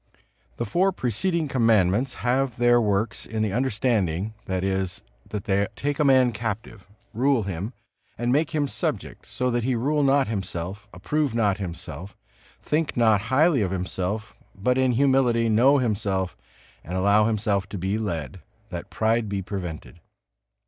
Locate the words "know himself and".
15.49-16.97